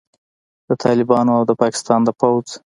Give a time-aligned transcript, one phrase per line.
[0.67, 2.47] د طالبانو او د پاکستان د پوځ